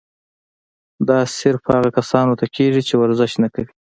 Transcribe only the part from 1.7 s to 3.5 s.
هغه کسانو ته کيږي چې ورزش نۀ